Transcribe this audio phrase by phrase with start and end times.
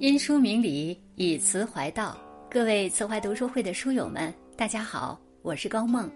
[0.00, 2.16] 因书明理，以词怀道。
[2.50, 6.10] 各位词怀读书会的书友们，大家好，我是高梦，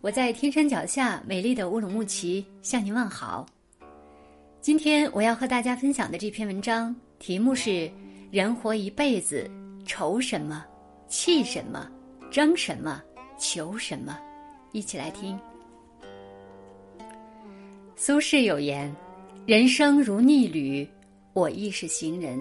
[0.00, 3.46] 我在天山脚下美丽的乌鲁木齐向您问好。
[4.60, 7.88] 今天我要和大家分享的这篇文章题目是：
[8.32, 9.48] 人活一辈子，
[9.86, 10.64] 愁什么？
[11.06, 11.88] 气什么？
[12.28, 13.00] 争什么？
[13.38, 14.18] 求什么？
[14.72, 15.38] 一起来听。
[17.94, 18.92] 苏轼有言
[19.46, 20.84] ：“人生如逆旅，
[21.34, 22.36] 我亦是行人。”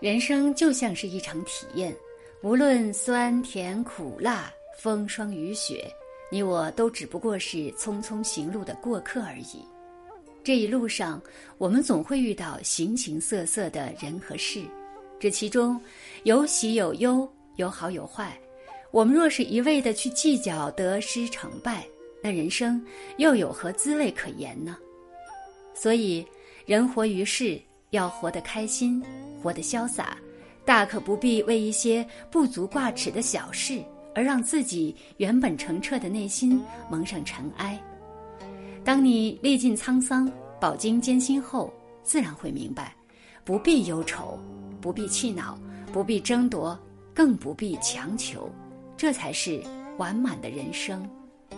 [0.00, 1.92] 人生就像是一场体验，
[2.42, 4.48] 无论酸甜苦辣、
[4.78, 5.92] 风霜雨雪，
[6.30, 9.64] 你我都只不过是匆匆行路的过客而已。
[10.44, 11.20] 这一路上，
[11.58, 14.62] 我们总会遇到形形色色的人和事，
[15.18, 15.80] 这其中
[16.22, 18.38] 有喜有忧，有好有坏。
[18.92, 21.84] 我们若是一味的去计较得失成败，
[22.22, 22.80] 那人生
[23.16, 24.78] 又有何滋味可言呢？
[25.74, 26.24] 所以，
[26.66, 27.60] 人活于世。
[27.90, 29.02] 要活得开心，
[29.42, 30.16] 活得潇洒，
[30.64, 33.82] 大可不必为一些不足挂齿的小事
[34.14, 37.80] 而让自己原本澄澈的内心蒙上尘埃。
[38.84, 42.94] 当你历尽沧桑、饱经艰辛后，自然会明白，
[43.44, 44.38] 不必忧愁，
[44.80, 45.58] 不必气恼，
[45.92, 46.78] 不必争夺，
[47.14, 48.50] 更不必强求，
[48.96, 49.62] 这才是
[49.96, 51.08] 完满的人生。《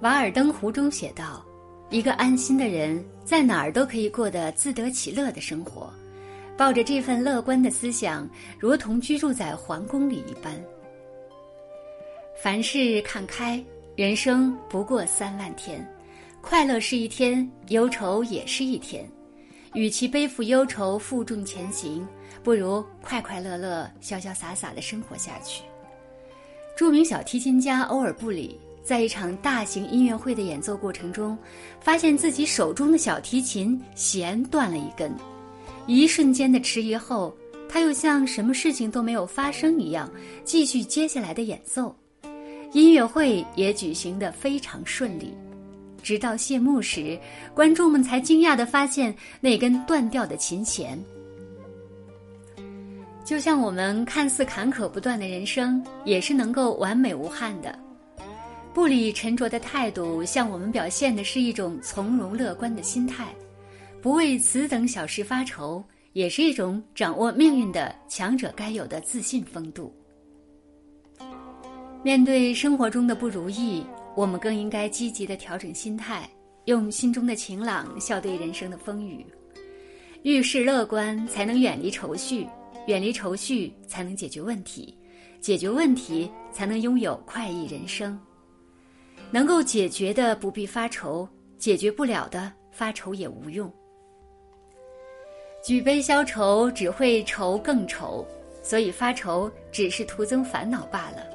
[0.00, 1.44] 瓦尔登湖》中写道。
[1.90, 5.92] 一个安心的人，在哪儿都可以过得自得其乐的生活，
[6.56, 10.52] 抱着这份乐观的思想，如同居住在皇宫里一般。
[12.42, 13.62] 凡事看开，
[13.96, 15.86] 人生不过三万天，
[16.40, 19.08] 快乐是一天，忧愁也是一天。
[19.72, 22.06] 与其背负忧愁负重前行，
[22.42, 25.62] 不如快快乐乐、潇潇洒洒的生活下去。
[26.76, 28.60] 著名小提琴家欧尔布里。
[28.84, 31.36] 在一场大型音乐会的演奏过程中，
[31.80, 35.10] 发现自己手中的小提琴弦断了一根。
[35.86, 37.34] 一瞬间的迟疑后，
[37.66, 40.10] 他又像什么事情都没有发生一样，
[40.44, 41.96] 继续接下来的演奏。
[42.72, 45.32] 音乐会也举行得非常顺利。
[46.02, 47.18] 直到谢幕时，
[47.54, 51.02] 观众们才惊讶地发现那根断掉的琴弦。
[53.24, 57.78] 就像我们看似坎坷不断的人生，也是能够完美无憾的。
[58.74, 63.26] 不理沉着的态度，向我们表现的是一种从容乐观的心态；
[64.02, 69.94] 不为此等小事发愁，也是一种掌握命运的强者该有的自信风度。
[72.02, 73.86] 面对生活中的不如意，
[74.16, 76.28] 我们更应该积极的调整心态，
[76.64, 79.24] 用心中的晴朗笑对人生的风雨。
[80.24, 82.44] 遇事乐观，才能远离愁绪；
[82.88, 84.92] 远离愁绪，才能解决问题；
[85.40, 88.18] 解决问题，才能拥有快意人生。
[89.34, 91.28] 能够解决的不必发愁，
[91.58, 93.68] 解决不了的发愁也无用。
[95.60, 98.24] 举杯消愁只会愁更愁，
[98.62, 101.26] 所以发愁只是徒增烦恼罢了。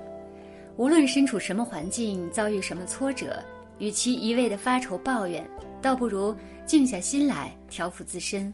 [0.77, 3.37] 无论身处什么环境，遭遇什么挫折，
[3.79, 5.45] 与其一味的发愁抱怨，
[5.81, 6.33] 倒不如
[6.66, 8.53] 静下心来调伏自身。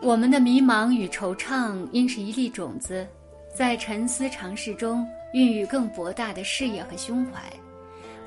[0.00, 3.06] 我们的迷茫与惆怅，应是一粒种子，
[3.54, 7.42] 在沉思尝试中孕育更博大的视野和胸怀。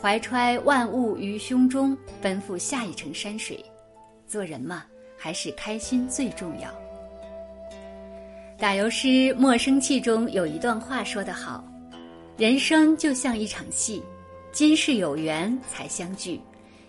[0.02, 3.64] 怀揣万物于胸中，奔赴下一程山水。
[4.26, 4.86] 做人嘛，
[5.18, 6.74] 还是开心最重要。
[8.58, 11.62] 打油诗《莫生气》中有一段话说得好
[12.38, 14.02] ：“人生就像一场戏，
[14.54, 16.40] 今世有缘才相聚，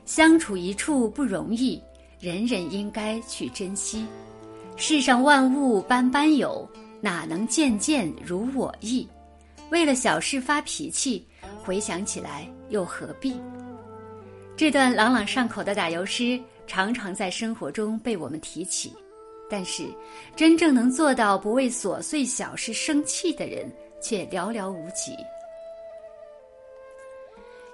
[0.05, 1.83] 相处一处不容易，
[2.21, 4.07] 人人应该去珍惜。
[4.77, 6.69] 世上万物般般有，
[7.01, 9.09] 哪能件件如我意？
[9.71, 11.27] 为了小事发脾气。”
[11.63, 13.37] 回想起来，又何必？
[14.57, 18.93] 这段朗朗上口的打油诗，常常在生活中被我们提起。
[19.49, 19.89] 但是，
[20.37, 23.71] 真正能做到不为琐碎小事生气的人，
[24.01, 25.13] 却寥寥无几。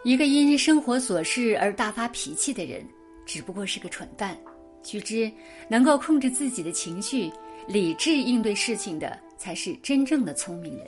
[0.05, 2.87] 一个因生活琐事而大发脾气的人，
[3.27, 4.37] 只不过是个蠢蛋。
[4.83, 5.31] 须知，
[5.69, 7.31] 能够控制自己的情绪、
[7.66, 10.87] 理智应对事情的，才是真正的聪明人。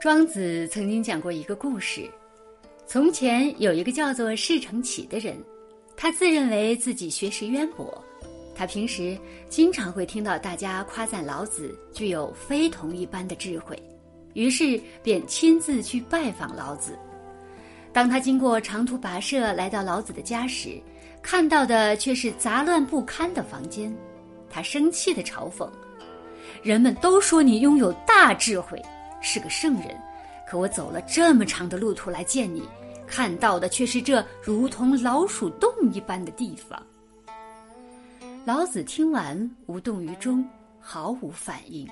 [0.00, 2.08] 庄子曾经讲过一个故事：
[2.86, 5.36] 从前有一个叫做释成启的人，
[5.96, 8.00] 他自认为自己学识渊博，
[8.54, 9.18] 他平时
[9.48, 13.76] 经常会听到大家夸赞老子具有非同一般的智慧，
[14.34, 16.96] 于是便亲自去拜访老子。
[17.92, 20.80] 当他经过长途跋涉来到老子的家时，
[21.20, 23.92] 看到的却是杂乱不堪的房间，
[24.48, 25.68] 他生气的嘲讽
[26.62, 28.80] ：“人们都说你拥有大智慧。”
[29.20, 30.00] 是个圣人，
[30.46, 32.62] 可我走了这么长的路途来见你，
[33.06, 36.80] 看到的却是这如同老鼠洞一般的地方。
[38.44, 40.46] 老子听完，无动于衷，
[40.80, 41.86] 毫无反应。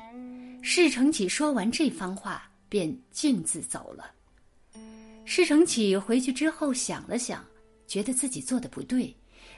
[0.62, 4.10] 释承启说完这番话，便径自走了。
[5.24, 7.44] 释承启回去之后想了想，
[7.86, 9.14] 觉得自己做的不对，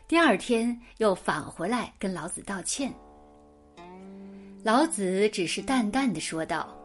[0.08, 2.92] 第二天又返回来跟老子道歉。
[4.64, 6.76] 老子只是淡淡的说道：“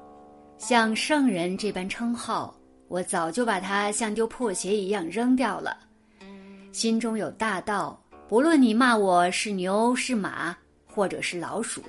[0.57, 2.55] 像圣人这般称号，
[2.87, 5.77] 我早就把它像丢破鞋一样扔掉了。
[6.71, 10.55] 心中有大道，不论你骂我是牛是马，
[10.85, 11.83] 或者是老鼠，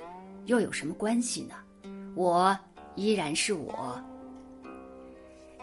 [0.45, 1.55] 又有什么关系呢？”
[2.15, 2.57] 我
[2.95, 4.01] 依然是我，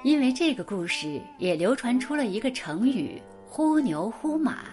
[0.03, 4.65] 因为这个故事也流传出了一个成语“呼牛呼马”，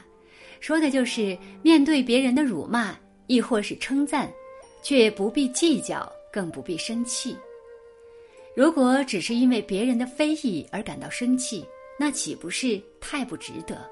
[0.59, 2.93] 说的就是面对别人的辱骂，
[3.27, 4.29] 亦或是称赞，
[4.81, 7.37] 却不必计较，更不必生气。
[8.55, 11.65] 如果只是因为别人的非议而感到生气，
[11.97, 13.89] 那岂不是太不值得？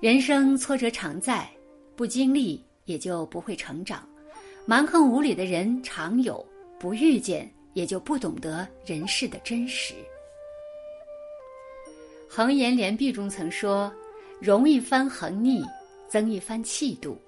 [0.00, 1.48] 人生挫折常在，
[1.96, 4.06] 不经历也就不会成长。
[4.66, 6.44] 蛮横无理的人常有，
[6.78, 9.94] 不遇见也就不懂得人世的真实。
[12.28, 13.92] 《恒言联璧》中曾说
[14.40, 15.64] ：“容一番横逆，
[16.08, 17.20] 增一番气度。”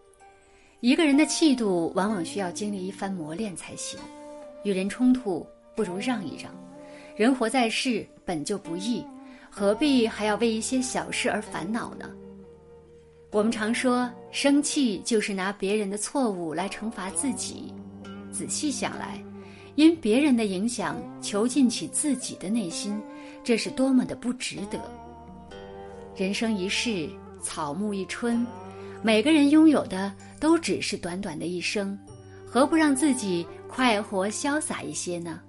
[0.81, 3.99] 一个人的气度往往需要经历一番磨练才行。
[4.65, 6.53] 与人冲突，不如让一让。
[7.17, 9.05] 人活在世本就不易，
[9.49, 12.11] 何必还要为一些小事而烦恼呢？
[13.31, 17.73] 我们常说，生气就是拿别人的错误来惩罚自己。
[18.33, 19.23] 仔细想来，
[19.75, 23.01] 因别人的影响囚禁起自己的内心，
[23.43, 24.81] 这是多么的不值得。
[26.17, 27.09] 人生一世，
[27.41, 28.47] 草木一春，
[29.03, 31.97] 每个人拥有的都只是短短的一生，
[32.47, 35.41] 何不让自己快活潇洒一些呢？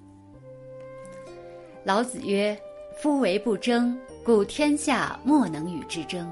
[1.86, 2.60] 老子曰
[2.98, 6.28] ：“夫唯不争，故天下莫能与之争。”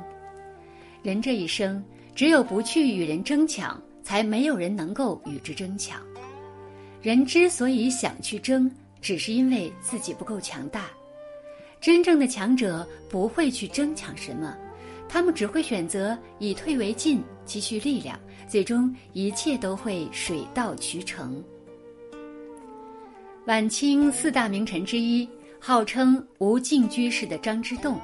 [1.04, 1.82] 人这一生，
[2.16, 6.02] 只有不去与人争抢，才没有人能够与之争抢。
[7.04, 8.70] 人之所以想去争，
[9.00, 10.88] 只是因为自己不够强大。
[11.80, 14.58] 真正的强者不会去争抢什么，
[15.08, 21.44] 他们只会选择以退为进，积蓄力量，最终一切都会水到渠成。
[23.46, 25.30] 晚清四大名臣之一，
[25.66, 27.98] 号称无尽居士的张之洞，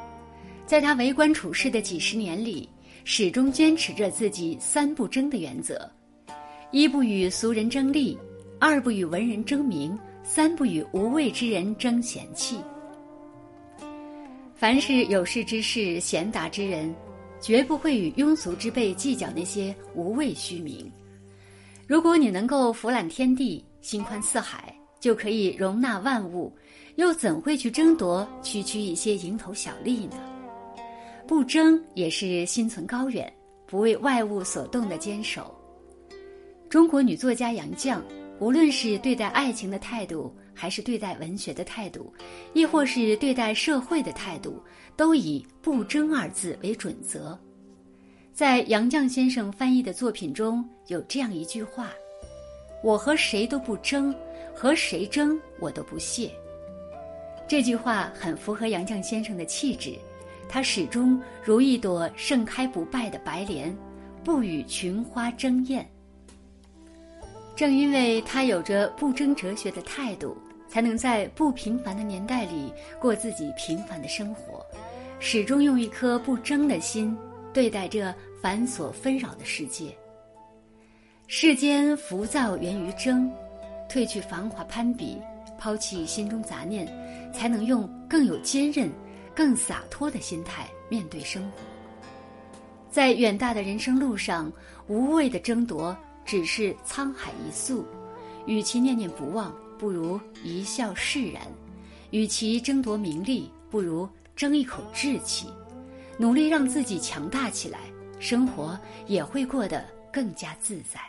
[0.65, 2.69] 在他为官处事的几十年里。
[3.03, 5.89] 始终坚持着自己三不争的原则：
[6.71, 8.17] 一不与俗人争利，
[8.59, 12.59] 二不与文人争名，三不与无畏之人争闲气。
[14.55, 16.95] 凡是有识之士、贤达之人，
[17.41, 20.89] 绝不会与庸俗之辈计较那些无谓虚名。
[21.87, 26.51] 如果你能够俯览天地、心宽似海，就可以容纳万物，
[26.95, 30.17] 又怎会去争夺区区一些蝇头小利呢？
[31.27, 33.31] 不争也是心存高远，
[33.67, 35.55] 不为外物所动的坚守。
[36.69, 37.99] 中国女作家杨绛，
[38.39, 42.13] 无论是对待爱情的态度，还是对待文学的态度，
[42.53, 44.61] 亦或是对待社会的态度，
[44.95, 47.37] 都以“不争”二字为准则。
[48.33, 51.91] 在杨绛先生翻译的作品中有这样一句话
[52.83, 54.15] ：“我和谁都不争，
[54.59, 56.29] 和谁争我都不屑。”
[57.47, 59.97] 这句话很符合杨绛先生的气质。
[60.49, 63.73] 他始终如一朵盛开不败的白莲，
[64.21, 65.87] 不与群花争艳。
[67.55, 70.35] 正因为他有着不争哲学的态度，
[70.67, 74.65] 才能在不平凡的年代里过自己平凡的生活，
[75.19, 77.15] 始终用一颗不争的心
[77.53, 79.95] 对待这繁琐纷扰的世界。
[81.27, 83.31] 世间浮躁源于争，
[83.89, 85.17] 褪去繁华攀比，
[85.57, 86.87] 抛弃心中杂念，
[87.33, 88.89] 才能用更有坚韧。
[89.35, 91.59] 更洒脱的心态面对生活，
[92.91, 94.51] 在远大的人生路上，
[94.87, 97.85] 无谓的争夺只是沧海一粟。
[98.47, 101.43] 与其念念不忘，不如一笑释然；
[102.11, 105.47] 与其争夺名利，不如争一口志气。
[106.17, 107.79] 努力让自己强大起来，
[108.19, 108.77] 生活
[109.07, 110.99] 也会过得更加自在。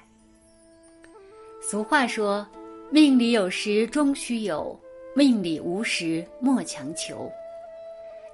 [1.61, 2.47] 俗话说
[2.93, 4.77] ：“命里有时终须有，
[5.15, 7.31] 命里无时莫强求。”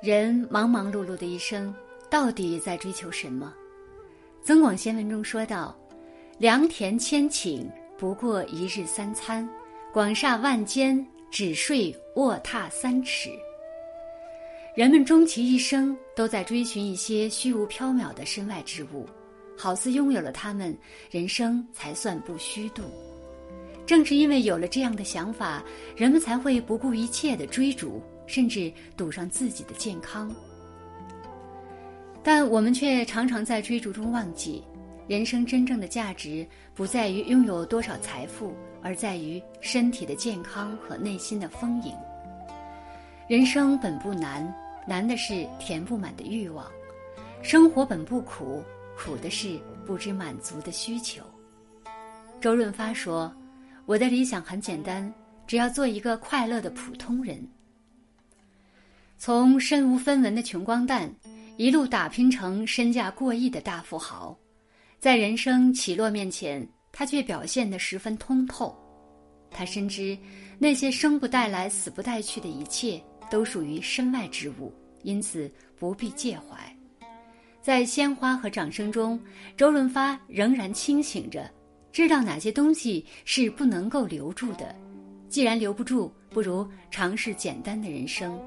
[0.00, 1.74] 人忙忙碌碌的一生，
[2.08, 3.52] 到底在追求什么？
[4.46, 5.76] 《增广贤文》中说道
[6.38, 7.66] ：“良田千顷，
[7.98, 9.46] 不过一日三餐；
[9.92, 13.28] 广厦万间，只睡卧榻三尺。”
[14.74, 19.06] 人们终其一生都在追寻一些虚无缥缈的身外之物，
[19.54, 20.74] 好似拥有了它们，
[21.10, 22.84] 人生才算不虚度。
[23.86, 25.62] 正是因为有了这样的想法，
[25.96, 28.02] 人们才会不顾一切的追逐。
[28.28, 30.34] 甚至赌上自己的健康，
[32.24, 34.64] 但我们却常常在追逐中忘记，
[35.06, 38.52] 人生真正的价值不在于拥有多少财富，
[38.82, 41.94] 而在于身体的健康和内心的丰盈。
[43.28, 44.52] 人生本不难，
[44.88, 46.66] 难的是填不满的欲望；
[47.42, 48.60] 生活本不苦，
[48.98, 51.22] 苦的是不知满足的需求。
[52.40, 53.32] 周润发说
[53.86, 55.10] ：“我的理想很简单，
[55.46, 57.42] 只要做一个快乐的普通人。”
[59.16, 61.10] 从身无分文的穷光蛋，
[61.56, 64.36] 一路打拼成身价过亿的大富豪。
[64.98, 68.76] 在人生起落面前，他却表现得十分通透。
[69.50, 70.18] 他深知，
[70.58, 76.76] 那些生不带来、死不带去的一切，都属于身外之物，因此不必介怀。
[77.62, 79.18] 在鲜花和掌声中，
[79.56, 81.50] 周润发仍然清醒着，
[81.96, 84.76] 知道哪些东西是不能够留住的。
[85.30, 88.38] 既然留不住，不如尝试简单的人生。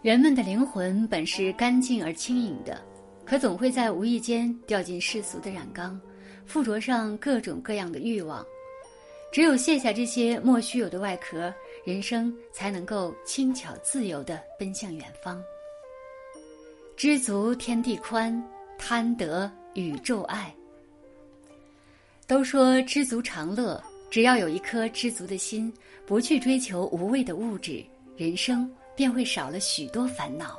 [0.00, 2.80] 人们的灵魂本是干净而轻盈的。
[3.24, 6.00] 可总会在无意间掉进世俗的染缸，
[6.46, 8.46] 附着上各种各样的欲望。
[9.32, 11.52] 只有卸下这些莫须有的外壳，
[11.84, 15.42] 人生才能够轻巧自由地奔向远方。
[16.96, 18.40] 知足天地宽，
[18.78, 20.54] 贪得宇宙爱。
[22.26, 25.72] 都说知足常乐，只要有一颗知足的心，
[26.06, 27.84] 不去追求无谓的物质，
[28.16, 30.56] 人生便会少了许多烦恼。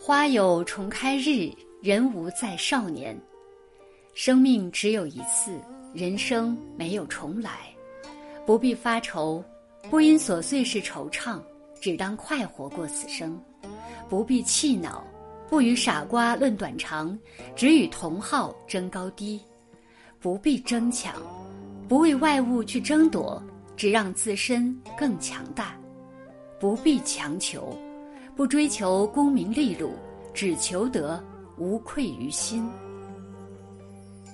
[0.00, 3.16] 花有重开日，人无再少年。
[4.12, 5.56] 生命只有一次，
[5.92, 7.72] 人生没有重来，
[8.44, 9.42] 不必发愁，
[9.88, 11.40] 不因琐碎事惆怅，
[11.80, 13.38] 只当快活过此生；
[14.08, 15.04] 不必气恼，
[15.48, 17.16] 不与傻瓜论短长，
[17.54, 19.38] 只与同好争高低；
[20.18, 21.14] 不必争抢，
[21.88, 23.40] 不为外物去争夺，
[23.76, 25.76] 只让自身更强大；
[26.58, 27.76] 不必强求。
[28.36, 29.92] 不追求功名利禄，
[30.32, 31.22] 只求得
[31.56, 32.68] 无愧于心。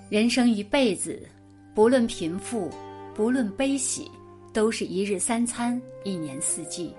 [0.09, 1.29] 人生一辈子，
[1.75, 2.71] 不论贫富，
[3.14, 4.11] 不论悲喜，
[4.55, 6.95] 都是一日三餐，一年四季。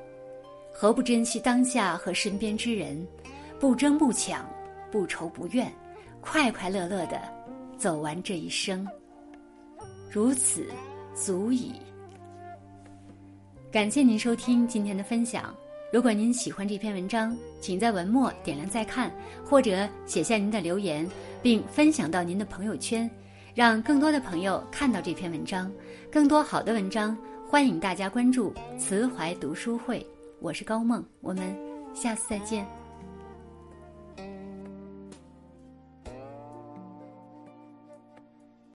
[0.72, 3.04] 何不珍惜当下和身边之人，
[3.62, 4.44] 不争不抢，
[4.90, 5.72] 不愁不怨，
[6.20, 7.22] 快快乐乐的
[7.78, 8.88] 走完这一生。
[10.10, 10.66] 如此，
[11.14, 11.74] 足矣。
[13.72, 15.56] 感谢您收听今天的分享。
[15.94, 19.12] 如果您喜欢这篇文章，请在文末点亮再看，
[19.46, 21.08] 或者写下您的留言，
[21.40, 23.08] 并分享到您的朋友圈，
[23.54, 25.72] 让更多的朋友看到这篇文章。
[26.12, 27.16] 更多好的文章，
[27.48, 30.04] 欢迎大家关注慈怀读书会。
[30.40, 31.56] 我是高梦，我们
[31.94, 32.81] 下次再见。